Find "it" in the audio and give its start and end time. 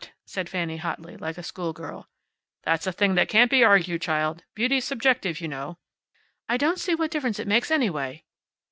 7.37-7.47